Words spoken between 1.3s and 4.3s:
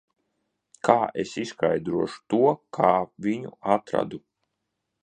izskaidrošu to, kā viņu atradu?